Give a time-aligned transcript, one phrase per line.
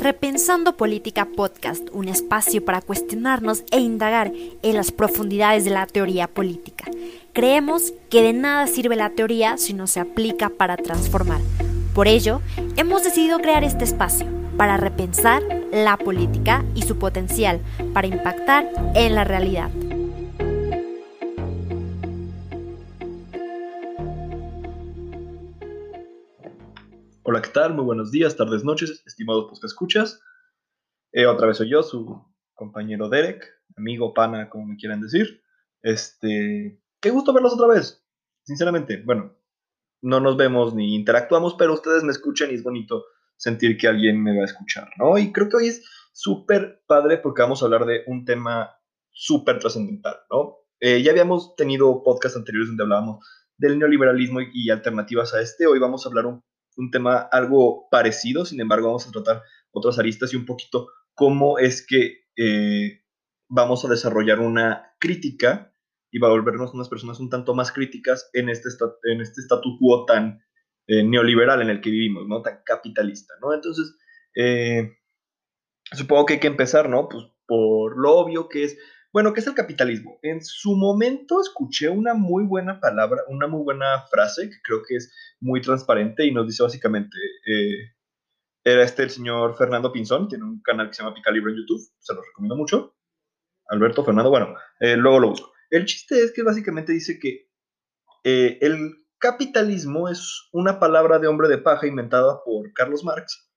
[0.00, 6.26] Repensando Política Podcast, un espacio para cuestionarnos e indagar en las profundidades de la teoría
[6.26, 6.86] política.
[7.34, 11.42] Creemos que de nada sirve la teoría si no se aplica para transformar.
[11.94, 12.40] Por ello,
[12.78, 14.26] hemos decidido crear este espacio
[14.56, 17.60] para repensar la política y su potencial
[17.92, 19.68] para impactar en la realidad.
[27.40, 27.74] Hola, ¿qué tal?
[27.74, 30.20] Muy buenos días, tardes, noches, estimados que escuchas.
[31.10, 32.22] Eh, otra vez soy yo, su
[32.52, 33.42] compañero Derek,
[33.78, 35.42] amigo, pana, como me quieran decir.
[35.80, 38.04] Este, qué gusto verlos otra vez,
[38.42, 39.02] sinceramente.
[39.06, 39.38] Bueno,
[40.02, 43.06] no nos vemos ni interactuamos, pero ustedes me escuchan y es bonito
[43.38, 45.16] sentir que alguien me va a escuchar, ¿no?
[45.16, 48.76] Y creo que hoy es súper padre porque vamos a hablar de un tema
[49.12, 50.58] súper trascendental, ¿no?
[50.78, 53.26] Eh, ya habíamos tenido podcasts anteriores donde hablábamos
[53.56, 55.66] del neoliberalismo y, y alternativas a este.
[55.66, 56.44] Hoy vamos a hablar un
[56.80, 61.58] un tema algo parecido, sin embargo vamos a tratar otras aristas y un poquito cómo
[61.58, 63.02] es que eh,
[63.48, 65.72] vamos a desarrollar una crítica
[66.10, 68.68] y va a volvernos unas personas un tanto más críticas en este,
[69.04, 70.42] en este statu quo tan
[70.86, 72.42] eh, neoliberal en el que vivimos, ¿no?
[72.42, 73.54] Tan capitalista, ¿no?
[73.54, 73.96] Entonces,
[74.34, 74.96] eh,
[75.92, 77.08] supongo que hay que empezar, ¿no?
[77.08, 78.78] Pues por lo obvio que es
[79.12, 80.18] bueno, ¿qué es el capitalismo?
[80.22, 84.96] En su momento escuché una muy buena palabra, una muy buena frase que creo que
[84.96, 87.92] es muy transparente y nos dice básicamente, eh,
[88.64, 91.58] era este el señor Fernando Pinzón, tiene un canal que se llama Pica Libre en
[91.58, 92.94] YouTube, se lo recomiendo mucho.
[93.68, 95.52] Alberto Fernando, bueno, eh, luego lo busco.
[95.70, 97.48] El chiste es que básicamente dice que
[98.24, 103.49] eh, el capitalismo es una palabra de hombre de paja inventada por Carlos Marx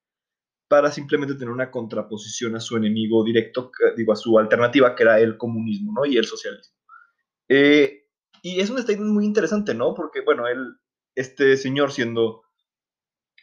[0.74, 5.20] para simplemente tener una contraposición a su enemigo directo, digo, a su alternativa, que era
[5.20, 6.04] el comunismo, ¿no?
[6.04, 6.74] Y el socialismo.
[7.48, 8.08] Eh,
[8.42, 9.94] y es un statement muy interesante, ¿no?
[9.94, 10.74] Porque, bueno, él,
[11.14, 12.42] este señor siendo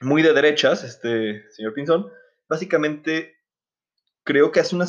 [0.01, 2.09] muy de derechas, este señor Pinzón,
[2.49, 3.37] básicamente
[4.25, 4.87] creo que hace una,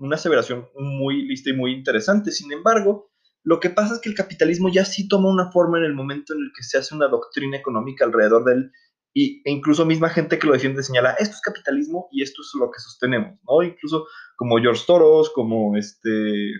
[0.00, 2.32] una aseveración muy lista y muy interesante.
[2.32, 3.12] Sin embargo,
[3.44, 6.34] lo que pasa es que el capitalismo ya sí toma una forma en el momento
[6.34, 8.72] en el que se hace una doctrina económica alrededor del
[9.14, 12.50] y, e incluso misma gente que lo defiende señala, esto es capitalismo y esto es
[12.58, 13.62] lo que sostenemos, ¿no?
[13.62, 16.50] Incluso como George Soros, como este,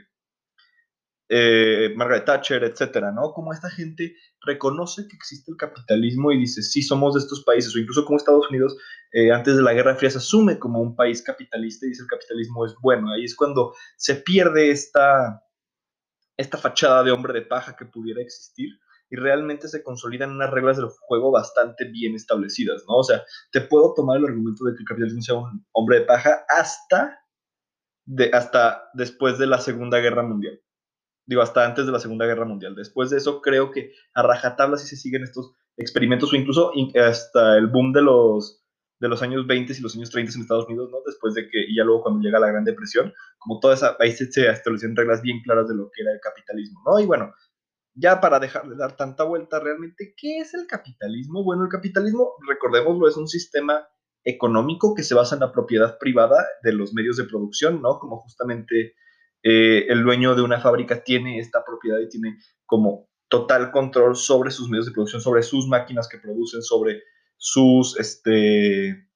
[1.29, 3.33] eh, Margaret Thatcher, etcétera, ¿no?
[3.33, 7.75] Como esta gente reconoce que existe el capitalismo y dice, sí, somos de estos países,
[7.75, 8.77] o incluso como Estados Unidos,
[9.13, 12.09] eh, antes de la Guerra Fría, se asume como un país capitalista y dice el
[12.09, 13.11] capitalismo es bueno.
[13.11, 15.43] Ahí es cuando se pierde esta,
[16.37, 18.71] esta fachada de hombre de paja que pudiera existir
[19.11, 22.97] y realmente se consolidan unas reglas del juego bastante bien establecidas, ¿no?
[22.97, 23.23] O sea,
[23.53, 27.19] te puedo tomar el argumento de que el capitalismo sea un hombre de paja hasta,
[28.07, 30.61] de, hasta después de la Segunda Guerra Mundial.
[31.27, 32.75] Digo, hasta antes de la Segunda Guerra Mundial.
[32.75, 37.57] Después de eso, creo que a rajatabla sí se siguen estos experimentos o incluso hasta
[37.57, 38.65] el boom de los,
[39.01, 40.99] de los años 20 y los años 30 en Estados Unidos, ¿no?
[41.05, 44.13] Después de que, y ya luego cuando llega la Gran Depresión, como toda esa, ahí
[44.13, 46.99] se, establecieron reglas bien claras de lo que era el capitalismo, ¿no?
[47.01, 47.33] Y bueno,
[47.95, 51.45] ya para dejar de dar tanta vuelta, realmente, ¿qué es el capitalismo?
[51.45, 53.87] Bueno, el capitalismo, recordémoslo, es un sistema
[54.25, 57.99] económico que se basa en la propiedad privada de los medios de producción, ¿no?
[57.99, 58.95] Como justamente
[59.43, 64.51] eh, el dueño de una fábrica tiene esta propiedad y tiene como total control sobre
[64.51, 67.03] sus medios de producción, sobre sus máquinas que producen, sobre
[67.37, 69.09] sus este,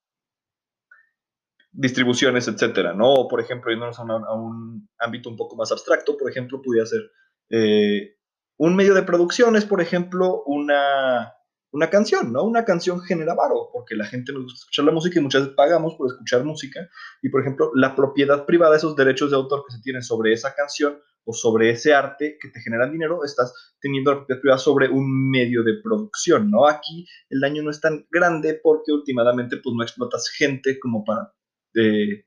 [1.73, 3.27] distribuciones, etcétera, ¿no?
[3.29, 7.11] por ejemplo, yéndonos a, a, un ámbito un poco más abstracto, por ejemplo, pudiera ser
[7.51, 8.18] eh,
[8.59, 11.33] un medio de producción es, por ejemplo, una,
[11.71, 12.43] una canción, ¿no?
[12.43, 15.57] Una canción genera varo, porque la gente nos gusta escuchar la música y muchas veces
[15.57, 16.89] pagamos por escuchar música.
[17.23, 20.55] Y, por ejemplo, la propiedad privada, esos derechos de autor que se tienen sobre esa
[20.55, 24.89] canción o sobre ese arte que te generan dinero, estás teniendo la propiedad privada sobre
[24.89, 26.67] un medio de producción, ¿no?
[26.67, 31.33] Aquí el daño no es tan grande porque últimamente pues no explotas gente como para...
[31.75, 32.25] Eh,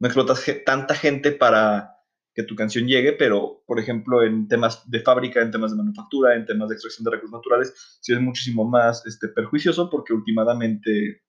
[0.00, 1.97] no explotas tanta gente para
[2.38, 6.36] que tu canción llegue, pero por ejemplo en temas de fábrica, en temas de manufactura,
[6.36, 11.22] en temas de extracción de recursos naturales, sí es muchísimo más este, perjuicioso porque últimamente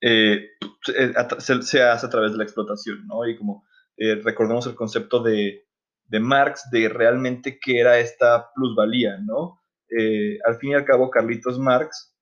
[0.00, 0.50] eh,
[0.82, 3.26] se, hace a través de la explotación, ¿no?
[3.26, 3.64] Y como
[3.96, 5.66] eh, recordemos el concepto de,
[6.04, 9.62] de, Marx de realmente qué era esta plusvalía, ¿no?
[9.98, 12.16] Eh, al fin y al cabo, Carlitos Marx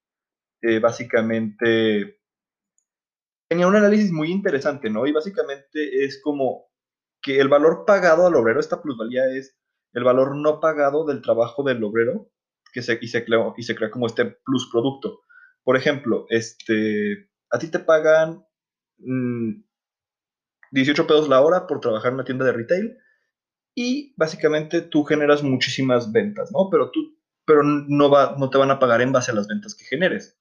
[0.81, 2.21] básicamente
[3.49, 5.07] tenía un análisis muy interesante, ¿no?
[5.07, 6.70] Y básicamente es como
[7.23, 9.57] que el valor pagado al obrero, esta plusvalía es
[9.93, 12.31] el valor no pagado del trabajo del obrero
[12.73, 15.23] que se, y, se crea, y se crea como este plus producto.
[15.65, 18.45] Por ejemplo, este, a ti te pagan
[18.99, 22.97] 18 mm, pesos la hora por trabajar en una tienda de retail
[23.75, 26.69] y básicamente tú generas muchísimas ventas, ¿no?
[26.71, 27.21] Pero tú
[27.51, 30.39] pero no, va, no te van a pagar en base a las ventas que generes.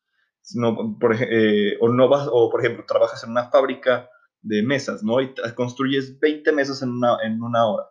[0.54, 5.03] no, por, eh, o no vas, o por ejemplo, trabajas en una fábrica de mesas,
[5.03, 5.21] ¿no?
[5.21, 7.86] Y construyes 20 mesas en una, en una hora.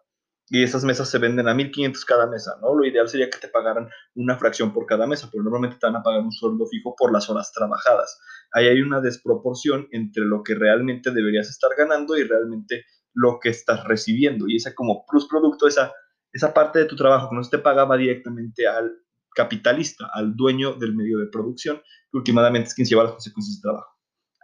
[0.50, 2.74] Y esas mesas se venden a 1500 cada mesa, ¿no?
[2.74, 5.96] Lo ideal sería que te pagaran una fracción por cada mesa, pero normalmente te van
[5.96, 8.18] a pagar un sueldo fijo por las horas trabajadas.
[8.52, 13.50] Ahí hay una desproporción entre lo que realmente deberías estar ganando y realmente lo que
[13.50, 14.46] estás recibiendo.
[14.48, 15.92] Y ese como plus producto, esa,
[16.32, 18.90] esa parte de tu trabajo que no se te pagaba directamente al
[19.34, 23.62] capitalista, al dueño del medio de producción, que últimamente es quien lleva las consecuencias del
[23.62, 23.97] trabajo.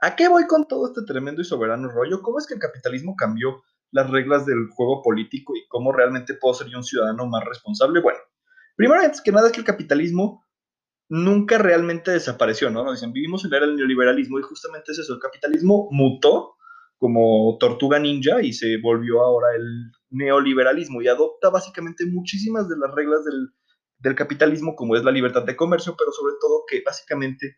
[0.05, 2.21] ¿A qué voy con todo este tremendo y soberano rollo?
[2.21, 6.53] ¿Cómo es que el capitalismo cambió las reglas del juego político y cómo realmente puedo
[6.53, 8.03] ser yo un ciudadano más responsable?
[8.03, 8.19] Bueno,
[8.77, 10.45] primero, antes que nada, es que el capitalismo
[11.09, 12.85] nunca realmente desapareció, ¿no?
[12.85, 16.57] Nos dicen, vivimos en la era del neoliberalismo y justamente es eso, el capitalismo mutó
[16.99, 22.95] como tortuga ninja y se volvió ahora el neoliberalismo y adopta básicamente muchísimas de las
[22.95, 23.55] reglas del,
[24.01, 27.57] del capitalismo, como es la libertad de comercio, pero sobre todo que básicamente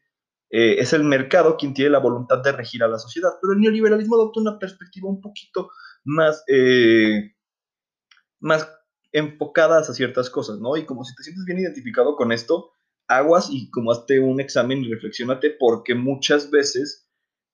[0.50, 3.30] eh, es el mercado quien tiene la voluntad de regir a la sociedad.
[3.40, 5.70] Pero el neoliberalismo adopta una perspectiva un poquito
[6.04, 7.34] más, eh,
[8.40, 8.70] más
[9.12, 10.76] enfocada a ciertas cosas, ¿no?
[10.76, 12.70] Y como si te sientes bien identificado con esto,
[13.08, 17.08] aguas y como hazte un examen y reflexionate porque muchas veces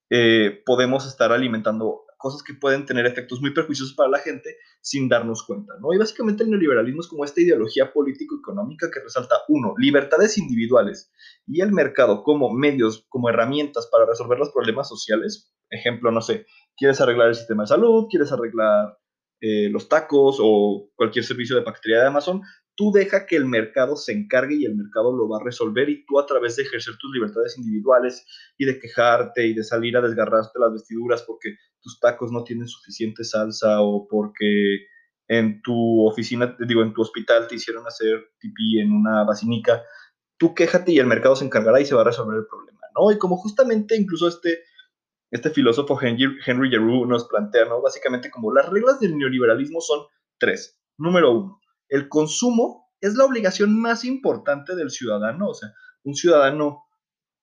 [0.09, 5.09] eh, podemos estar alimentando cosas que pueden tener efectos muy perjuiciosos para la gente sin
[5.09, 5.93] darnos cuenta, ¿no?
[5.93, 11.11] Y básicamente el neoliberalismo es como esta ideología político-económica que resalta, uno, libertades individuales
[11.45, 15.53] y el mercado como medios, como herramientas para resolver los problemas sociales.
[15.69, 16.45] Ejemplo, no sé,
[16.77, 18.97] quieres arreglar el sistema de salud, quieres arreglar
[19.41, 22.41] eh, los tacos o cualquier servicio de paquetería de Amazon,
[22.75, 26.05] tú deja que el mercado se encargue y el mercado lo va a resolver y
[26.05, 28.25] tú a través de ejercer tus libertades individuales
[28.57, 32.67] y de quejarte y de salir a desgarrarte las vestiduras porque tus tacos no tienen
[32.67, 34.87] suficiente salsa o porque
[35.27, 39.83] en tu oficina, digo, en tu hospital te hicieron hacer pipí en una basinica,
[40.37, 43.11] tú quéjate y el mercado se encargará y se va a resolver el problema, ¿no?
[43.11, 44.59] Y como justamente incluso este,
[45.31, 46.71] este filósofo Henry, Henry
[47.07, 47.81] nos plantea, ¿no?
[47.81, 50.05] Básicamente como las reglas del neoliberalismo son
[50.37, 50.79] tres.
[50.97, 51.61] Número uno,
[51.93, 55.49] el consumo es la obligación más importante del ciudadano.
[55.49, 55.69] O sea,
[56.03, 56.85] un ciudadano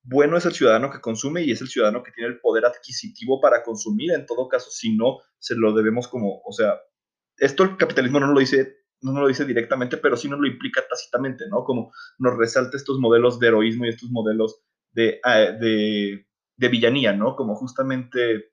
[0.02, 3.40] bueno es el ciudadano que consume y es el ciudadano que tiene el poder adquisitivo
[3.40, 4.10] para consumir.
[4.10, 6.80] En todo caso, si no, se lo debemos como, o sea,
[7.36, 10.82] esto el capitalismo no lo dice, no lo dice directamente, pero sí nos lo implica
[10.88, 11.62] tácitamente, ¿no?
[11.62, 16.26] Como nos resalta estos modelos de heroísmo y estos modelos de, ah, de
[16.56, 17.36] villanía, ¿no?
[17.36, 18.50] Como justamente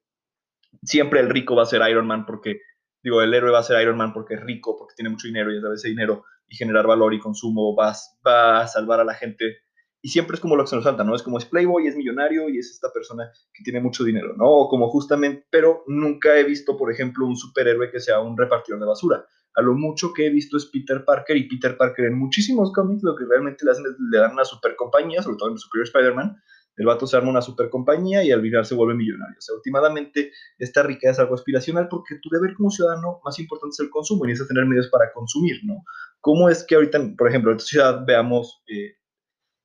[0.83, 2.61] siempre el rico va a ser Iron Man porque
[3.03, 5.53] digo, el héroe va a ser Iron Man porque es rico, porque tiene mucho dinero
[5.53, 7.93] y a través de ese dinero y generar valor y consumo va,
[8.25, 9.57] va a salvar a la gente.
[10.01, 11.15] Y siempre es como lo que se nos salta, ¿no?
[11.15, 14.45] Es como es Playboy, es millonario y es esta persona que tiene mucho dinero, ¿no?
[14.45, 18.79] O como justamente, pero nunca he visto, por ejemplo, un superhéroe que sea un repartidor
[18.79, 19.25] de basura.
[19.55, 23.01] A lo mucho que he visto es Peter Parker y Peter Parker en muchísimos cómics
[23.03, 25.87] lo que realmente le hacen le dan una super compañía, sobre todo en el Superior
[25.87, 26.37] Spider-Man,
[26.77, 29.35] el vato se arma una super compañía y al final se vuelve millonario.
[29.37, 33.73] O sea, últimamente esta riqueza es algo aspiracional porque tu deber como ciudadano más importante
[33.73, 35.83] es el consumo y necesitas tener medios para consumir, ¿no?
[36.21, 38.95] ¿Cómo es que ahorita, por ejemplo, en esta ciudad veamos eh,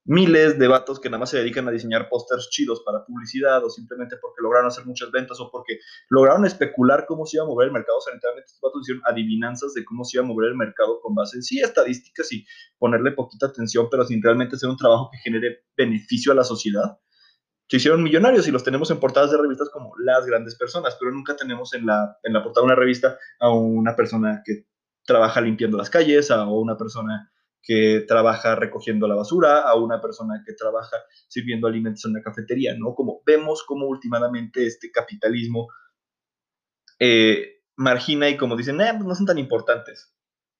[0.05, 3.71] miles de vatos que nada más se dedican a diseñar pósters chidos para publicidad o
[3.71, 5.79] simplemente porque lograron hacer muchas ventas o porque
[6.09, 8.01] lograron especular cómo se iba a mover el mercado.
[8.01, 11.37] sanitariamente estos vatos hicieron adivinanzas de cómo se iba a mover el mercado con base
[11.37, 12.45] en sí estadísticas y
[12.79, 16.99] ponerle poquita atención, pero sin realmente hacer un trabajo que genere beneficio a la sociedad.
[17.69, 21.13] Se hicieron millonarios y los tenemos en portadas de revistas como las grandes personas, pero
[21.13, 24.67] nunca tenemos en la, en la portada de una revista a una persona que
[25.07, 27.32] trabaja limpiando las calles, a una persona
[27.63, 30.97] que trabaja recogiendo la basura, a una persona que trabaja
[31.29, 32.95] sirviendo alimentos en la cafetería, ¿no?
[32.95, 35.69] Como vemos como últimamente este capitalismo
[36.99, 40.15] eh, margina y como dicen, eh, pues no son tan importantes.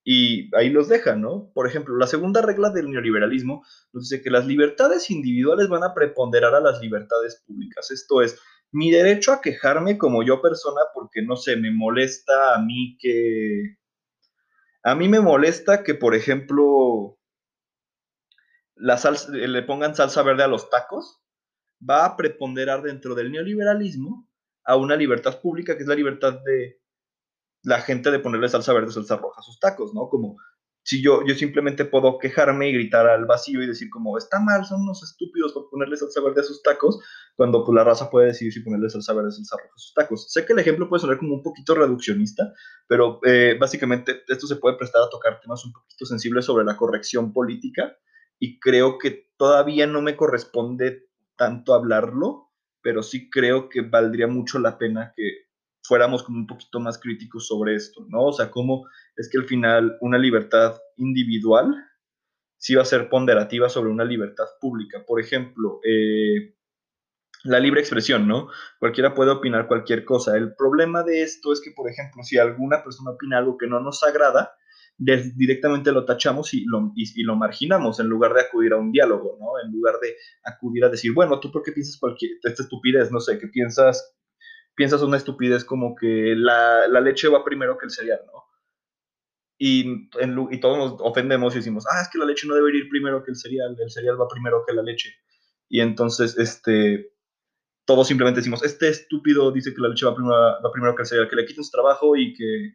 [0.05, 1.51] Y ahí los dejan, ¿no?
[1.53, 5.93] Por ejemplo, la segunda regla del neoliberalismo nos dice que las libertades individuales van a
[5.93, 7.89] preponderar a las libertades públicas.
[7.91, 8.37] Esto es,
[8.73, 13.77] mi derecho a quejarme como yo persona porque, no sé, me molesta a mí que
[14.83, 17.17] a mí me molesta que, por ejemplo,
[18.75, 21.21] la salsa, le pongan salsa verde a los tacos,
[21.87, 24.27] va a preponderar dentro del neoliberalismo
[24.65, 26.81] a una libertad pública, que es la libertad de
[27.63, 30.09] la gente de ponerle salsa verde salsa roja a sus tacos, ¿no?
[30.09, 30.37] Como
[30.83, 34.65] si yo, yo simplemente puedo quejarme y gritar al vacío y decir como, está mal,
[34.65, 36.99] son unos estúpidos por ponerle salsa verde a sus tacos,
[37.35, 39.93] cuando pues, la raza puede decidir si ponerle salsa verde o salsa roja a sus
[39.93, 40.31] tacos.
[40.31, 42.53] Sé que el ejemplo puede sonar como un poquito reduccionista,
[42.87, 46.75] pero eh, básicamente esto se puede prestar a tocar temas un poquito sensibles sobre la
[46.75, 47.95] corrección política
[48.37, 54.59] y creo que todavía no me corresponde tanto hablarlo, pero sí creo que valdría mucho
[54.59, 55.43] la pena que
[55.83, 58.25] fuéramos como un poquito más críticos sobre esto, ¿no?
[58.25, 61.75] O sea, cómo es que al final una libertad individual
[62.57, 65.03] sí va a ser ponderativa sobre una libertad pública.
[65.05, 66.55] Por ejemplo, eh,
[67.43, 68.47] la libre expresión, ¿no?
[68.79, 70.37] Cualquiera puede opinar cualquier cosa.
[70.37, 73.81] El problema de esto es que, por ejemplo, si alguna persona opina algo que no
[73.81, 74.53] nos agrada,
[74.97, 79.37] directamente lo tachamos y lo, y, lo, marginamos en lugar de acudir a un diálogo,
[79.39, 79.59] ¿no?
[79.65, 83.11] En lugar de acudir a decir, bueno, ¿tú por qué piensas cualquier, esta estupidez?
[83.11, 84.15] No sé, que piensas,
[84.75, 88.43] piensas una estupidez como que la, la leche va primero que el cereal, ¿no?
[89.57, 90.09] Y,
[90.51, 93.23] y, todos nos ofendemos y decimos, ah, es que la leche no debe ir primero
[93.23, 95.15] que el cereal, el cereal va primero que la leche.
[95.69, 97.13] Y entonces, este,
[97.85, 101.07] todos simplemente decimos, este estúpido dice que la leche va primero, va primero que el
[101.07, 102.73] cereal, que le quiten su trabajo y que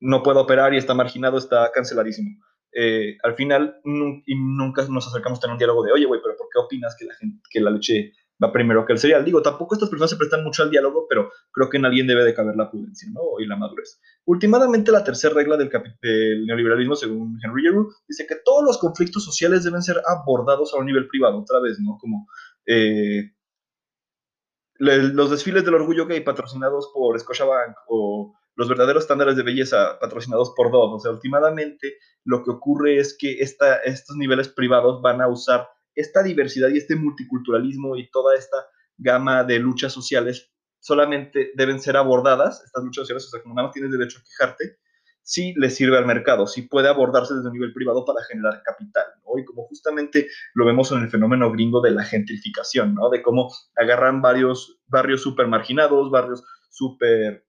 [0.00, 2.30] no puede operar y está marginado, está canceladísimo.
[2.72, 6.36] Eh, al final, y nunca nos acercamos a tener un diálogo de, oye, güey, pero
[6.36, 9.24] ¿por qué opinas que la, gente, que la leche va primero que el cereal?
[9.24, 12.24] Digo, tampoco estas personas se prestan mucho al diálogo, pero creo que en alguien debe
[12.24, 13.20] de caber la prudencia, ¿no?
[13.38, 14.00] Y la madurez.
[14.24, 15.70] Últimamente, la tercera regla del,
[16.46, 20.86] neoliberalismo, según Henry Giroux, dice que todos los conflictos sociales deben ser abordados a un
[20.86, 21.98] nivel privado, otra vez, ¿no?
[22.00, 22.26] Como...
[22.66, 23.32] Eh,
[24.82, 30.52] los desfiles del orgullo gay patrocinados por Scotiabank o los verdaderos estándares de belleza patrocinados
[30.56, 30.96] por Dove.
[30.96, 35.68] O sea, últimamente lo que ocurre es que estos niveles privados van a usar
[36.00, 38.56] esta diversidad y este multiculturalismo y toda esta
[38.96, 43.68] gama de luchas sociales solamente deben ser abordadas, estas luchas sociales, o sea, como nada
[43.68, 44.78] más tienes derecho a quejarte,
[45.22, 49.04] si le sirve al mercado, si puede abordarse desde un nivel privado para generar capital,
[49.24, 49.38] ¿no?
[49.38, 53.10] Y como justamente lo vemos en el fenómeno gringo de la gentrificación, ¿no?
[53.10, 57.46] De cómo agarran varios barrios súper marginados, barrios súper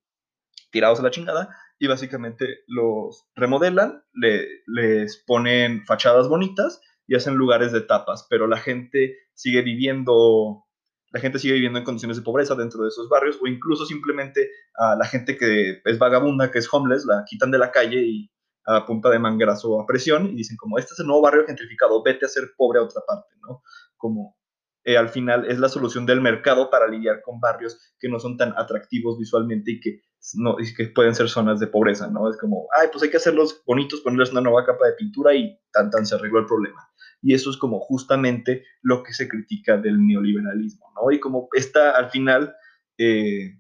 [0.72, 7.35] tirados a la chingada y básicamente los remodelan, le, les ponen fachadas bonitas y hacen
[7.35, 10.63] lugares de tapas, pero la gente sigue viviendo
[11.11, 14.49] la gente sigue viviendo en condiciones de pobreza dentro de esos barrios o incluso simplemente
[14.75, 18.31] a la gente que es vagabunda, que es homeless, la quitan de la calle y
[18.65, 22.01] a punta de mangrazo a presión y dicen como este es el nuevo barrio gentrificado,
[22.01, 23.61] vete a ser pobre a otra parte, ¿no?
[23.97, 24.37] Como
[24.85, 28.37] eh, al final es la solución del mercado para lidiar con barrios que no son
[28.37, 29.99] tan atractivos visualmente y que,
[30.35, 32.29] no, y que pueden ser zonas de pobreza, ¿no?
[32.29, 35.59] Es como, ay, pues hay que hacerlos bonitos, ponerles una nueva capa de pintura y
[35.71, 36.89] tan tan se arregló el problema.
[37.21, 41.11] Y eso es como justamente lo que se critica del neoliberalismo, ¿no?
[41.11, 42.55] Y como está al final
[42.97, 43.59] eh,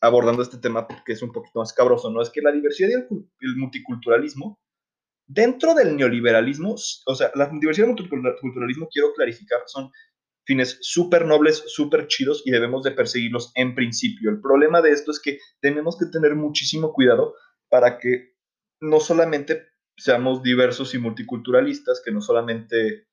[0.00, 2.22] abordando este tema que es un poquito más cabroso, ¿no?
[2.22, 4.58] Es que la diversidad y el multiculturalismo
[5.26, 6.74] dentro del neoliberalismo,
[7.06, 9.90] o sea, la diversidad y el multiculturalismo, quiero clarificar, son
[10.44, 14.30] fines súper nobles, súper chidos y debemos de perseguirlos en principio.
[14.30, 17.34] El problema de esto es que tenemos que tener muchísimo cuidado
[17.68, 18.34] para que
[18.80, 23.08] no solamente seamos diversos y multiculturalistas, que no solamente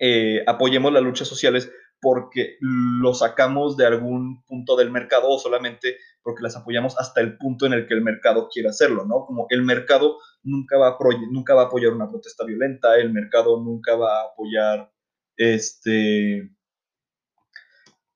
[0.00, 5.96] eh, apoyemos las luchas sociales porque lo sacamos de algún punto del mercado o solamente
[6.22, 9.24] porque las apoyamos hasta el punto en el que el mercado quiere hacerlo, ¿no?
[9.26, 10.96] Como el mercado nunca va
[11.30, 14.92] nunca va a apoyar una protesta violenta, el mercado nunca va a apoyar
[15.38, 16.50] este,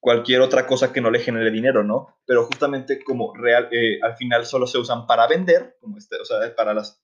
[0.00, 2.18] cualquier otra cosa que no le genere dinero, ¿no?
[2.26, 6.24] Pero justamente como real, eh, al final solo se usan para vender, como este, o
[6.24, 7.00] sea, para las,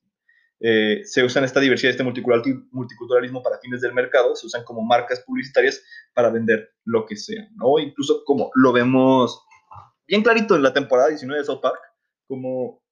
[0.59, 5.21] eh, se usan esta diversidad, este multiculturalismo para fines del mercado, se usan como marcas
[5.21, 5.81] publicitarias
[6.13, 7.79] para vender lo que sea, ¿no?
[7.79, 9.41] Incluso como lo vemos
[10.09, 11.81] bien clarito en la temporada 19 de South Park,
[12.27, 12.83] como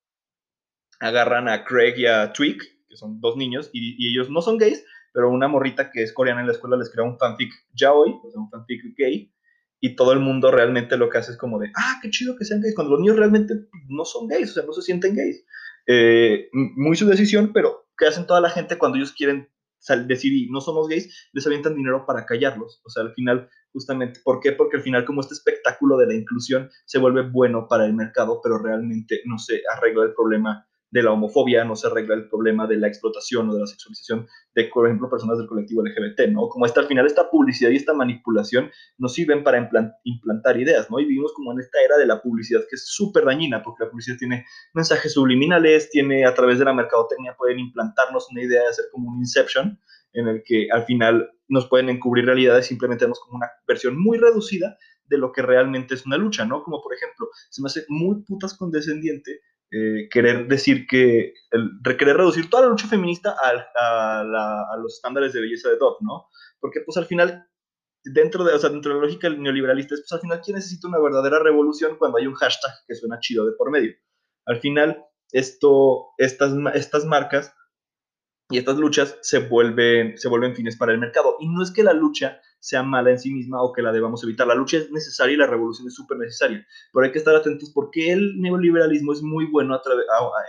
[1.00, 4.56] agarran a Craig y a Twig, que son dos niños, y, y ellos no son
[4.56, 4.84] gays,
[5.16, 8.30] pero una morrita que es coreana en la escuela les crea un fanfic yaoi, o
[8.30, 9.32] sea, un fanfic gay,
[9.80, 12.44] y todo el mundo realmente lo que hace es como de, ah, qué chido que
[12.44, 13.54] sean gays, cuando los niños realmente
[13.88, 15.42] no son gays, o sea, no se sienten gays.
[15.86, 19.48] Eh, muy su decisión, pero ¿qué hacen toda la gente cuando ellos quieren
[20.06, 21.30] decir no somos gays?
[21.32, 22.82] Les avientan dinero para callarlos.
[22.84, 24.52] O sea, al final, justamente, ¿por qué?
[24.52, 28.40] Porque al final como este espectáculo de la inclusión se vuelve bueno para el mercado,
[28.42, 32.66] pero realmente no se arregla el problema de la homofobia, no se arregla el problema
[32.66, 36.48] de la explotación o de la sexualización de, por ejemplo, personas del colectivo LGBT, ¿no?
[36.48, 39.58] Como esta, al final esta publicidad y esta manipulación nos sirven para
[40.04, 40.98] implantar ideas, ¿no?
[40.98, 43.90] Y vivimos como en esta era de la publicidad que es súper dañina, porque la
[43.90, 48.68] publicidad tiene mensajes subliminales, tiene a través de la mercadotecnia, pueden implantarnos una idea de
[48.68, 49.78] hacer como un inception,
[50.14, 54.16] en el que al final nos pueden encubrir realidades, simplemente vemos como una versión muy
[54.16, 56.62] reducida de lo que realmente es una lucha, ¿no?
[56.62, 62.16] Como por ejemplo, se me hace muy putas condescendiente eh, querer decir que, el, querer
[62.16, 64.22] reducir toda la lucha feminista a,
[64.72, 66.28] a, los estándares de belleza de Dove, ¿no?
[66.60, 67.48] Porque pues al final,
[68.04, 71.00] dentro de, o sea, dentro de la lógica neoliberalista, pues al final, ¿quién necesita una
[71.00, 73.92] verdadera revolución cuando hay un hashtag que suena chido de por medio?
[74.46, 77.52] Al final, esto, estas, estas marcas
[78.48, 81.36] y estas luchas se vuelven, se vuelven fines para el mercado.
[81.40, 84.22] Y no es que la lucha sea mala en sí misma o que la debamos
[84.24, 84.46] evitar.
[84.46, 87.70] La lucha es necesaria y la revolución es súper necesaria, pero hay que estar atentos
[87.74, 89.80] porque el neoliberalismo es muy bueno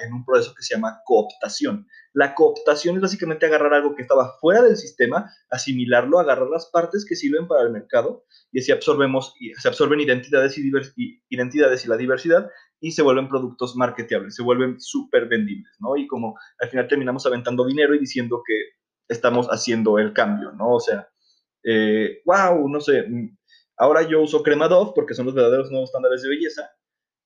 [0.01, 1.87] en un proceso que se llama cooptación.
[2.13, 7.05] La cooptación es básicamente agarrar algo que estaba fuera del sistema, asimilarlo, agarrar las partes
[7.05, 10.71] que sirven para el mercado y así absorbemos, se absorben identidades y,
[11.29, 12.49] identidades y la diversidad
[12.79, 15.95] y se vuelven productos marketeables, se vuelven súper vendibles, ¿no?
[15.95, 18.55] Y como al final terminamos aventando dinero y diciendo que
[19.07, 20.75] estamos haciendo el cambio, ¿no?
[20.75, 21.07] O sea,
[22.25, 23.37] wow, eh, no sé, mm,
[23.77, 26.69] ahora yo uso crema Dove porque son los verdaderos nuevos estándares de belleza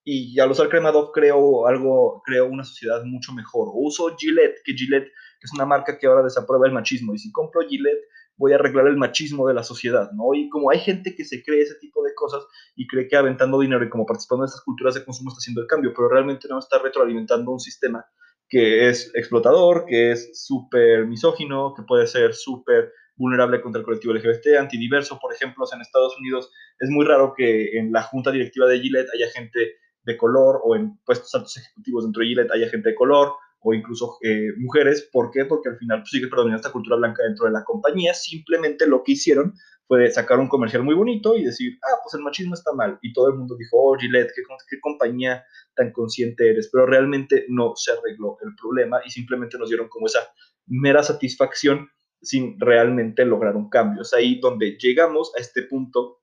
[0.04, 3.68] y al usar crema Dove creo algo, creo una sociedad mucho mejor.
[3.70, 7.32] O uso Gillette, que Gillette es una marca que ahora desaprueba el machismo y si
[7.32, 8.02] compro Gillette
[8.38, 10.34] voy a arreglar el machismo de la sociedad, ¿no?
[10.34, 12.44] Y como hay gente que se cree ese tipo de cosas
[12.76, 15.62] y cree que aventando dinero y como participando en estas culturas de consumo está haciendo
[15.62, 18.04] el cambio, pero realmente no está retroalimentando un sistema
[18.50, 24.14] que es explotador, que es súper misógino, que puede ser súper vulnerable contra el colectivo
[24.14, 28.68] LGBT, antidiverso, por ejemplo, en Estados Unidos es muy raro que en la junta directiva
[28.68, 32.70] de Gillette haya gente de color o en puestos altos ejecutivos dentro de Gillette haya
[32.70, 35.08] gente de color o incluso eh, mujeres.
[35.12, 35.46] ¿Por qué?
[35.46, 38.14] Porque al final pues, sigue predominando esta cultura blanca dentro de la compañía.
[38.14, 39.54] Simplemente lo que hicieron
[39.88, 42.98] fue sacar un comercial muy bonito y decir, ah, pues el machismo está mal.
[43.02, 45.44] Y todo el mundo dijo, oh, Gillette, qué, qué compañía
[45.76, 46.70] tan consciente eres.
[46.72, 50.20] Pero realmente no se arregló el problema y simplemente nos dieron como esa
[50.66, 51.90] mera satisfacción
[52.22, 54.04] sin realmente lograr un cambio.
[54.04, 56.22] Es ahí donde llegamos a este punto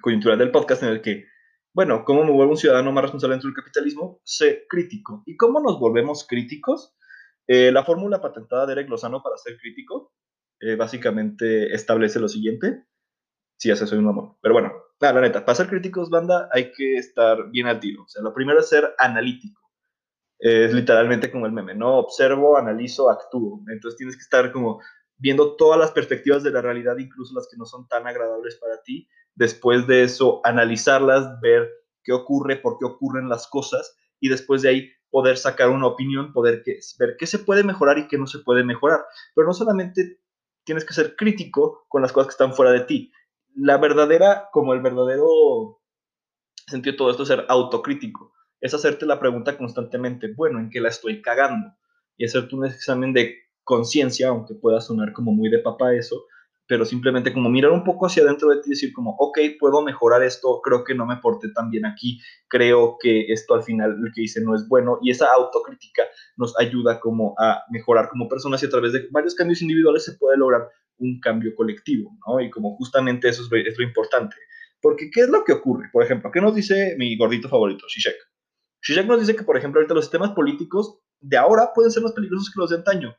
[0.00, 1.24] coyuntural del podcast en el que,
[1.74, 4.20] bueno, ¿cómo me vuelvo un ciudadano más responsable dentro del capitalismo?
[4.24, 5.22] Sé crítico.
[5.26, 6.96] ¿Y cómo nos volvemos críticos?
[7.46, 10.12] Eh, la fórmula patentada de Eric Lozano para ser crítico
[10.60, 12.84] eh, básicamente establece lo siguiente.
[13.58, 14.36] Sí, ya sé, soy un amor.
[14.42, 18.02] Pero bueno, la neta, para ser críticos, banda, hay que estar bien al tiro.
[18.02, 19.60] O sea, lo primero es ser analítico.
[20.38, 21.96] es literalmente como el meme, ¿no?
[21.98, 23.62] Observo, analizo, actúo.
[23.68, 24.80] Entonces tienes que estar como
[25.18, 28.82] viendo todas las perspectivas de la realidad, incluso las que no son tan agradables para
[28.82, 29.08] ti.
[29.34, 31.70] Después de eso, analizarlas, ver
[32.02, 36.32] qué ocurre, por qué ocurren las cosas y después de ahí poder sacar una opinión,
[36.32, 36.62] poder
[36.98, 39.04] ver qué se puede mejorar y qué no se puede mejorar.
[39.34, 40.20] Pero no solamente
[40.64, 43.12] tienes que ser crítico con las cosas que están fuera de ti.
[43.54, 45.80] La verdadera, como el verdadero
[46.66, 48.32] sentido de todo esto es ser autocrítico.
[48.60, 51.74] Es hacerte la pregunta constantemente, bueno, ¿en qué la estoy cagando?
[52.16, 56.24] Y hacerte un examen de conciencia, aunque pueda sonar como muy de papá eso,
[56.68, 59.82] pero simplemente como mirar un poco hacia adentro de ti y decir como, ok, puedo
[59.82, 63.96] mejorar esto, creo que no me porté tan bien aquí, creo que esto al final
[63.98, 66.04] lo que hice no es bueno y esa autocrítica
[66.36, 70.12] nos ayuda como a mejorar como personas y a través de varios cambios individuales se
[70.12, 72.40] puede lograr un cambio colectivo, ¿no?
[72.40, 74.36] Y como justamente eso es, lo importante.
[74.80, 75.88] Porque, ¿qué es lo que ocurre?
[75.92, 78.16] Por ejemplo, ¿qué nos dice mi gordito favorito, Shishek?
[78.82, 82.12] Shishek nos dice que, por ejemplo, ahorita los sistemas políticos de ahora pueden ser más
[82.12, 83.16] peligrosos que los de antaño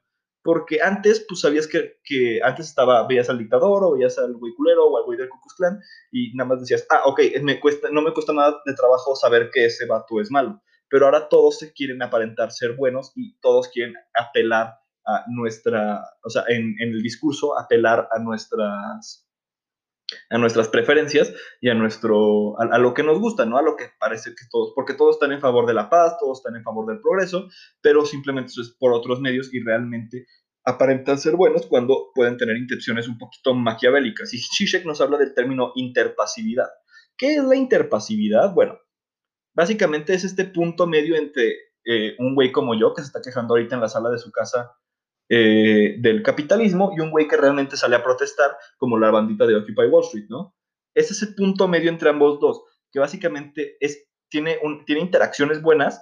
[0.48, 4.54] porque antes, pues sabías que, que, antes estaba, veías al dictador o veías al güey
[4.54, 5.78] culero o al güey del Ku Klux
[6.10, 9.50] y nada más decías, ah, ok, me cuesta, no me cuesta nada de trabajo saber
[9.52, 10.62] que ese vato es malo.
[10.88, 16.30] Pero ahora todos se quieren aparentar ser buenos y todos quieren apelar a nuestra, o
[16.30, 19.27] sea, en el discurso, apelar a nuestras
[20.30, 23.58] a nuestras preferencias y a nuestro a, lo que nos gusta, ¿no?
[23.58, 26.40] A lo que parece que todos, porque todos están en favor de la paz, todos
[26.40, 27.50] están en favor del progreso,
[27.82, 30.26] pero simplemente eso es por otros medios y realmente
[30.66, 34.34] aparentan ser buenos cuando pueden tener intenciones un poquito maquiavélicas.
[34.34, 36.68] Y Zizek nos habla del término interpasividad.
[37.18, 38.54] ¿Qué es la interpasividad?
[38.54, 38.78] Bueno,
[39.56, 43.54] básicamente es este punto medio entre eh, un güey como yo, que se está quejando
[43.54, 44.74] ahorita en la sala de su casa
[45.30, 49.56] eh, del capitalismo y un güey que realmente sale a protestar como la bandita de
[49.56, 50.56] Occupy Wall Street, ¿no?
[50.94, 56.02] Es ese punto medio entre ambos dos, que básicamente es, tiene, un, tiene interacciones buenas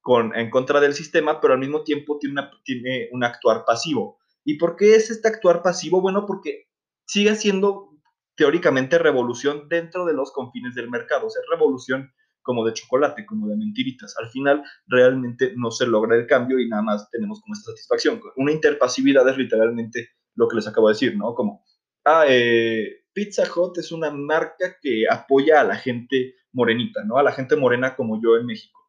[0.00, 4.18] con, en contra del sistema, pero al mismo tiempo tiene, tiene un actuar pasivo.
[4.44, 6.00] ¿Y por qué es este actuar pasivo?
[6.00, 6.68] Bueno, porque
[7.06, 7.90] sigue siendo
[8.36, 12.12] teóricamente revolución dentro de los confines del mercado, o sea, revolución
[12.48, 14.16] como de chocolate, como de mentiritas.
[14.16, 18.22] Al final realmente no se logra el cambio y nada más tenemos como esta satisfacción.
[18.36, 21.34] Una interpasividad es literalmente lo que les acabo de decir, ¿no?
[21.34, 21.62] Como,
[22.06, 27.18] ah, eh, Pizza Hut es una marca que apoya a la gente morenita, ¿no?
[27.18, 28.80] A la gente morena como yo en México.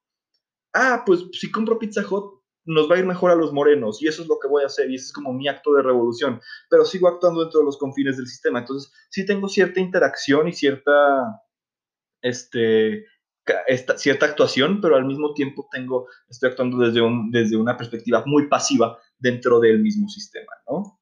[0.73, 4.07] Ah, pues si compro Pizza Hut, nos va a ir mejor a los morenos y
[4.07, 6.39] eso es lo que voy a hacer y ese es como mi acto de revolución,
[6.69, 10.53] pero sigo actuando dentro de los confines del sistema, entonces sí tengo cierta interacción y
[10.53, 11.41] cierta,
[12.21, 13.05] este,
[13.67, 18.23] esta, cierta actuación, pero al mismo tiempo tengo, estoy actuando desde, un, desde una perspectiva
[18.25, 20.99] muy pasiva dentro del mismo sistema, ¿no?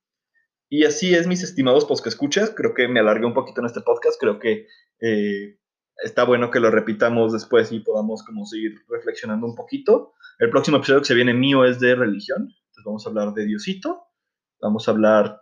[0.69, 2.51] Y así es, mis estimados pues que escuchas.
[2.55, 4.19] Creo que me alargué un poquito en este podcast.
[4.19, 4.67] Creo que
[4.99, 5.59] eh,
[6.03, 10.13] está bueno que lo repitamos después y podamos como seguir reflexionando un poquito.
[10.39, 12.49] El próximo episodio que se viene mío es de religión.
[12.49, 14.07] Entonces vamos a hablar de Diosito.
[14.59, 15.41] Vamos a hablar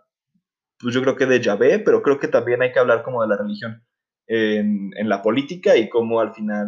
[0.78, 3.28] pues yo creo que de Yahvé, pero creo que también hay que hablar como de
[3.28, 3.82] la religión
[4.26, 6.66] en, la política y cómo al final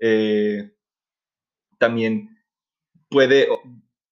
[0.00, 0.72] eh,
[1.78, 2.38] también
[3.08, 3.48] puede,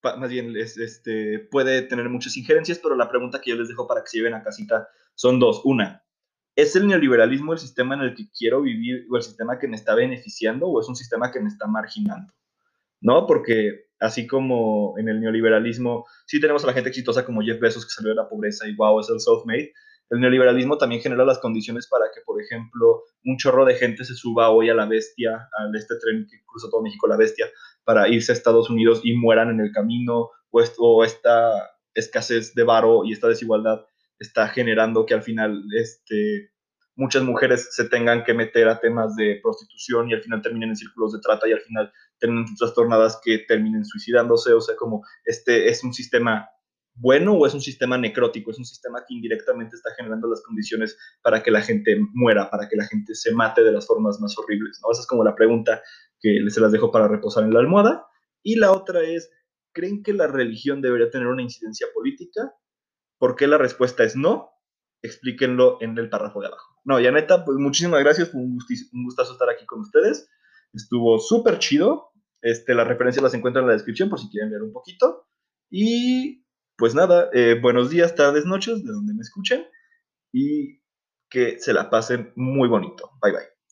[0.02, 4.02] más bien, este, puede tener muchas injerencias, pero la pregunta que yo les dejo para
[4.02, 5.62] que se lleven a casita son dos.
[5.64, 6.04] Una,
[6.56, 9.76] ¿es el neoliberalismo el sistema en el que quiero vivir o el sistema que me
[9.76, 12.32] está beneficiando o es un sistema que me está marginando?
[13.00, 13.26] ¿No?
[13.26, 17.84] Porque así como en el neoliberalismo, sí tenemos a la gente exitosa como Jeff Bezos
[17.84, 19.72] que salió de la pobreza y wow, es el self-made.
[20.12, 24.14] El neoliberalismo también genera las condiciones para que, por ejemplo, un chorro de gente se
[24.14, 27.46] suba hoy a la bestia, a este tren que cruza todo México, la bestia,
[27.82, 31.50] para irse a Estados Unidos y mueran en el camino, o, esta
[31.94, 33.86] escasez de varo y esta desigualdad
[34.18, 36.50] está generando que al final este,
[36.94, 40.76] muchas mujeres se tengan que meter a temas de prostitución y al final terminen en
[40.76, 45.70] círculos de trata y al final terminen trastornadas que terminen suicidándose, o sea, como este
[45.70, 46.50] es un sistema
[46.94, 50.96] bueno o es un sistema necrótico, es un sistema que indirectamente está generando las condiciones
[51.22, 54.36] para que la gente muera, para que la gente se mate de las formas más
[54.38, 54.92] horribles, ¿no?
[54.92, 55.82] Esa es como la pregunta
[56.20, 58.06] que se las dejo para reposar en la almohada.
[58.42, 59.30] Y la otra es,
[59.72, 62.52] ¿creen que la religión debería tener una incidencia política?
[63.18, 64.50] ¿Por qué la respuesta es no?
[65.02, 66.80] Explíquenlo en el párrafo de abajo.
[66.84, 68.58] No, ya neta, pues muchísimas gracias, fue un,
[68.92, 70.28] un gustazo estar aquí con ustedes.
[70.72, 72.12] Estuvo súper chido.
[72.40, 75.28] Este, las referencias las encuentran en la descripción por si quieren leer un poquito.
[75.70, 76.41] Y
[76.82, 79.64] pues nada, eh, buenos días, tardes, noches, de donde me escuchen.
[80.32, 80.80] Y
[81.30, 83.12] que se la pasen muy bonito.
[83.22, 83.51] Bye bye.